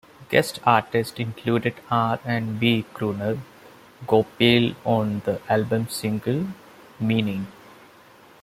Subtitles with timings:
[0.31, 3.39] Guest artist included R and B crooner,
[4.07, 6.47] Goapele on the album's single,
[6.99, 7.45] "Meaning".